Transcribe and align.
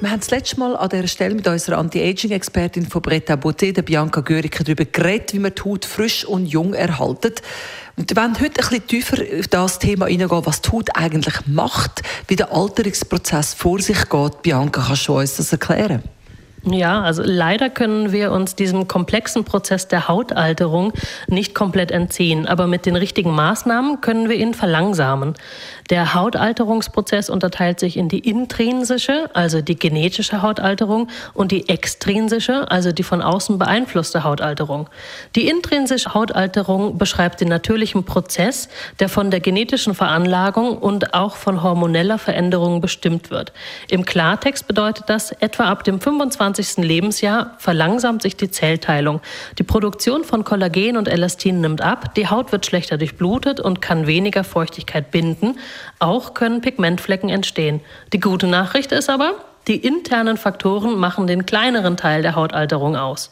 wir 0.00 0.10
haben 0.10 0.20
das 0.20 0.30
letzte 0.30 0.58
Mal 0.58 0.76
an 0.76 0.88
dieser 0.90 1.06
Stelle 1.06 1.34
mit 1.34 1.46
unserer 1.46 1.78
Anti-Aging-Expertin 1.78 2.86
von 2.86 3.00
Bretta 3.00 3.34
Beauté, 3.34 3.72
der 3.72 3.82
Bianca 3.82 4.20
Göriker, 4.20 4.62
darüber 4.62 4.84
geredet, 4.84 5.32
wie 5.32 5.38
man 5.38 5.54
die 5.54 5.62
Haut 5.62 5.84
frisch 5.84 6.24
und 6.24 6.46
jung 6.46 6.74
erhaltet. 6.74 7.40
Und 7.96 8.10
wir 8.10 8.16
wollen 8.16 8.34
heute 8.34 8.44
ein 8.44 8.52
bisschen 8.52 8.86
tiefer 8.86 9.16
auf 9.38 9.48
das 9.48 9.78
Thema 9.78 10.06
hineingehen, 10.06 10.44
was 10.44 10.60
die 10.60 10.70
Haut 10.70 10.94
eigentlich 10.94 11.46
macht, 11.46 12.02
wie 12.28 12.36
der 12.36 12.52
Alterungsprozess 12.52 13.54
vor 13.54 13.80
sich 13.80 14.08
geht. 14.08 14.42
Bianca, 14.42 14.84
kannst 14.86 15.08
du 15.08 15.18
uns 15.18 15.36
das 15.36 15.52
erklären? 15.52 16.02
Ja, 16.68 17.02
also 17.02 17.22
leider 17.24 17.70
können 17.70 18.10
wir 18.10 18.32
uns 18.32 18.56
diesem 18.56 18.88
komplexen 18.88 19.44
Prozess 19.44 19.86
der 19.86 20.08
Hautalterung 20.08 20.92
nicht 21.28 21.54
komplett 21.54 21.92
entziehen, 21.92 22.44
aber 22.46 22.66
mit 22.66 22.86
den 22.86 22.96
richtigen 22.96 23.32
Maßnahmen 23.32 24.00
können 24.00 24.28
wir 24.28 24.34
ihn 24.34 24.52
verlangsamen. 24.52 25.34
Der 25.90 26.14
Hautalterungsprozess 26.14 27.30
unterteilt 27.30 27.78
sich 27.78 27.96
in 27.96 28.08
die 28.08 28.18
intrinsische, 28.18 29.30
also 29.32 29.60
die 29.62 29.78
genetische 29.78 30.42
Hautalterung, 30.42 31.06
und 31.34 31.52
die 31.52 31.68
extrinsische, 31.68 32.68
also 32.68 32.90
die 32.90 33.04
von 33.04 33.22
außen 33.22 33.58
beeinflusste 33.60 34.24
Hautalterung. 34.24 34.90
Die 35.36 35.46
intrinsische 35.46 36.14
Hautalterung 36.14 36.98
beschreibt 36.98 37.40
den 37.40 37.48
natürlichen 37.48 38.04
Prozess, 38.04 38.68
der 38.98 39.08
von 39.08 39.30
der 39.30 39.38
genetischen 39.38 39.94
Veranlagung 39.94 40.76
und 40.76 41.14
auch 41.14 41.36
von 41.36 41.62
hormoneller 41.62 42.18
Veränderung 42.18 42.80
bestimmt 42.80 43.30
wird. 43.30 43.52
Im 43.88 44.04
Klartext 44.04 44.66
bedeutet 44.66 45.04
das, 45.06 45.30
etwa 45.30 45.66
ab 45.66 45.84
dem 45.84 46.00
25 46.00 46.55
20. 46.56 46.84
Lebensjahr 46.84 47.54
verlangsamt 47.58 48.22
sich 48.22 48.36
die 48.36 48.50
Zellteilung. 48.50 49.20
Die 49.58 49.62
Produktion 49.62 50.24
von 50.24 50.44
Kollagen 50.44 50.96
und 50.96 51.08
Elastin 51.08 51.60
nimmt 51.60 51.82
ab, 51.82 52.14
die 52.14 52.28
Haut 52.28 52.52
wird 52.52 52.66
schlechter 52.66 52.96
durchblutet 52.96 53.60
und 53.60 53.82
kann 53.82 54.06
weniger 54.06 54.44
Feuchtigkeit 54.44 55.10
binden. 55.10 55.58
Auch 55.98 56.34
können 56.34 56.60
Pigmentflecken 56.60 57.28
entstehen. 57.28 57.80
Die 58.12 58.20
gute 58.20 58.46
Nachricht 58.46 58.92
ist 58.92 59.10
aber, 59.10 59.34
die 59.68 59.76
internen 59.76 60.36
Faktoren 60.36 60.98
machen 60.98 61.26
den 61.26 61.44
kleineren 61.44 61.96
Teil 61.96 62.22
der 62.22 62.36
Hautalterung 62.36 62.96
aus. 62.96 63.30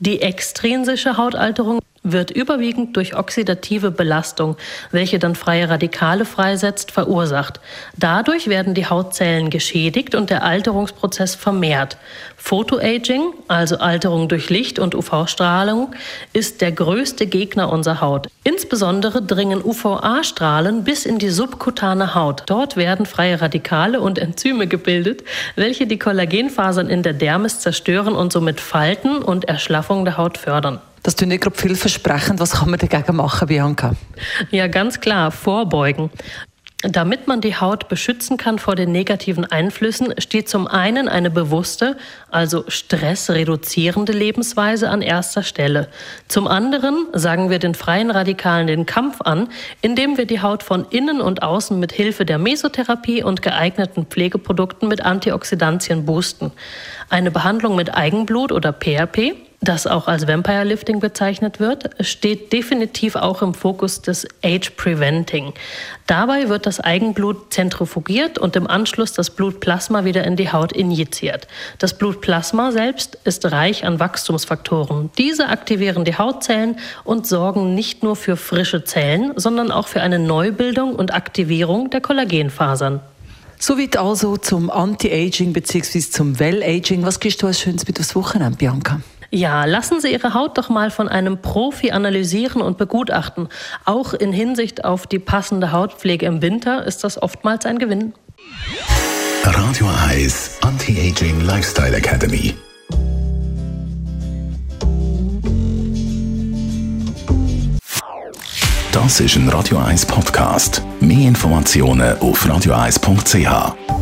Die 0.00 0.22
extrinsische 0.22 1.16
Hautalterung 1.16 1.80
wird 2.02 2.30
überwiegend 2.30 2.96
durch 2.96 3.16
oxidative 3.16 3.90
Belastung, 3.90 4.56
welche 4.90 5.18
dann 5.18 5.34
freie 5.34 5.68
Radikale 5.68 6.24
freisetzt, 6.24 6.90
verursacht. 6.90 7.60
Dadurch 7.96 8.48
werden 8.48 8.74
die 8.74 8.86
Hautzellen 8.86 9.50
geschädigt 9.50 10.14
und 10.14 10.30
der 10.30 10.44
Alterungsprozess 10.44 11.34
vermehrt. 11.34 11.96
Photoaging, 12.36 13.32
also 13.48 13.78
Alterung 13.78 14.28
durch 14.28 14.48
Licht 14.48 14.78
und 14.78 14.94
UV-Strahlung, 14.94 15.94
ist 16.32 16.60
der 16.60 16.72
größte 16.72 17.26
Gegner 17.26 17.70
unserer 17.70 18.00
Haut. 18.00 18.28
Insbesondere 18.44 19.20
dringen 19.20 19.62
UVA-Strahlen 19.62 20.84
bis 20.84 21.04
in 21.04 21.18
die 21.18 21.30
subkutane 21.30 22.14
Haut. 22.14 22.44
Dort 22.46 22.76
werden 22.76 23.06
freie 23.06 23.40
Radikale 23.40 24.00
und 24.00 24.18
Enzyme 24.18 24.66
gebildet, 24.66 25.24
welche 25.56 25.86
die 25.86 25.98
Kollagenfasern 25.98 26.88
in 26.88 27.02
der 27.02 27.12
Dermis 27.12 27.60
zerstören 27.60 28.14
und 28.14 28.32
somit 28.32 28.60
Falten 28.60 29.18
und 29.18 29.46
Erschlaffung 29.46 30.04
der 30.04 30.16
Haut 30.16 30.38
fördern. 30.38 30.80
Das 31.08 31.16
tut 31.16 31.28
nicht 31.28 31.42
gerade 31.42 31.56
vielversprechend. 31.56 32.38
Was 32.38 32.50
kann 32.50 32.68
man 32.68 32.78
dagegen 32.78 33.16
machen, 33.16 33.48
Bianca? 33.48 33.94
Ja, 34.50 34.66
ganz 34.66 35.00
klar, 35.00 35.30
vorbeugen. 35.30 36.10
Damit 36.82 37.26
man 37.26 37.40
die 37.40 37.56
Haut 37.56 37.88
beschützen 37.88 38.36
kann 38.36 38.58
vor 38.58 38.74
den 38.74 38.92
negativen 38.92 39.46
Einflüssen, 39.46 40.12
steht 40.18 40.50
zum 40.50 40.66
einen 40.66 41.08
eine 41.08 41.30
bewusste, 41.30 41.96
also 42.30 42.64
stressreduzierende 42.68 44.12
Lebensweise 44.12 44.90
an 44.90 45.00
erster 45.00 45.42
Stelle. 45.42 45.88
Zum 46.28 46.46
anderen 46.46 47.06
sagen 47.14 47.48
wir 47.48 47.58
den 47.58 47.74
freien 47.74 48.10
Radikalen 48.10 48.66
den 48.66 48.84
Kampf 48.84 49.22
an, 49.22 49.48
indem 49.80 50.18
wir 50.18 50.26
die 50.26 50.42
Haut 50.42 50.62
von 50.62 50.84
innen 50.90 51.22
und 51.22 51.42
außen 51.42 51.80
mit 51.80 51.90
Hilfe 51.90 52.26
der 52.26 52.36
Mesotherapie 52.36 53.22
und 53.22 53.40
geeigneten 53.40 54.04
Pflegeprodukten 54.04 54.88
mit 54.88 55.06
Antioxidantien 55.06 56.04
boosten. 56.04 56.52
Eine 57.08 57.30
Behandlung 57.30 57.76
mit 57.76 57.94
Eigenblut 57.94 58.52
oder 58.52 58.72
PRP 58.72 59.47
das 59.60 59.88
auch 59.88 60.06
als 60.06 60.28
Vampire 60.28 60.62
Lifting 60.62 61.00
bezeichnet 61.00 61.58
wird, 61.58 61.90
steht 62.00 62.52
definitiv 62.52 63.16
auch 63.16 63.42
im 63.42 63.54
Fokus 63.54 64.00
des 64.02 64.26
Age 64.44 64.70
Preventing. 64.76 65.52
Dabei 66.06 66.48
wird 66.48 66.64
das 66.64 66.78
Eigenblut 66.78 67.52
zentrifugiert 67.52 68.38
und 68.38 68.54
im 68.54 68.68
Anschluss 68.68 69.12
das 69.12 69.30
Blutplasma 69.30 70.04
wieder 70.04 70.22
in 70.24 70.36
die 70.36 70.52
Haut 70.52 70.72
injiziert. 70.72 71.48
Das 71.78 71.98
Blutplasma 71.98 72.70
selbst 72.70 73.18
ist 73.24 73.50
reich 73.50 73.84
an 73.84 73.98
Wachstumsfaktoren. 73.98 75.10
Diese 75.18 75.48
aktivieren 75.48 76.04
die 76.04 76.16
Hautzellen 76.16 76.76
und 77.02 77.26
sorgen 77.26 77.74
nicht 77.74 78.04
nur 78.04 78.14
für 78.14 78.36
frische 78.36 78.84
Zellen, 78.84 79.32
sondern 79.34 79.72
auch 79.72 79.88
für 79.88 80.02
eine 80.02 80.20
Neubildung 80.20 80.94
und 80.94 81.12
Aktivierung 81.12 81.90
der 81.90 82.00
Kollagenfasern. 82.00 83.00
Soweit 83.58 83.96
also 83.96 84.36
zum 84.36 84.70
Anti-Aging 84.70 85.52
bzw. 85.52 85.98
zum 85.98 86.38
Well-Aging. 86.38 87.04
Was 87.04 87.18
gibst 87.18 87.42
du 87.42 87.48
als 87.48 87.60
Schönes 87.60 87.88
mit 87.88 87.98
aufs 87.98 88.14
Wochenende, 88.14 88.56
Bianca? 88.56 89.00
Ja, 89.30 89.66
lassen 89.66 90.00
Sie 90.00 90.10
Ihre 90.12 90.32
Haut 90.32 90.56
doch 90.56 90.70
mal 90.70 90.90
von 90.90 91.08
einem 91.08 91.42
Profi 91.42 91.90
analysieren 91.90 92.62
und 92.62 92.78
begutachten. 92.78 93.48
Auch 93.84 94.14
in 94.14 94.32
Hinsicht 94.32 94.84
auf 94.84 95.06
die 95.06 95.18
passende 95.18 95.70
Hautpflege 95.72 96.24
im 96.24 96.40
Winter 96.40 96.86
ist 96.86 97.04
das 97.04 97.20
oftmals 97.20 97.66
ein 97.66 97.78
Gewinn. 97.78 98.14
Radio 99.44 99.86
Eyes 100.08 100.58
Anti-Aging 100.62 101.42
Lifestyle 101.42 101.96
Academy. 101.96 102.54
Das 108.92 109.20
ist 109.20 109.36
ein 109.36 109.48
Radio 109.50 109.78
1 109.78 110.06
Podcast. 110.06 110.82
Mehr 111.00 111.28
Informationen 111.28 112.18
auf 112.18 112.44
radio1.ch. 112.44 113.97